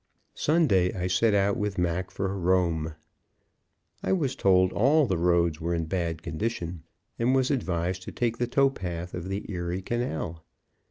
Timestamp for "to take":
8.05-8.39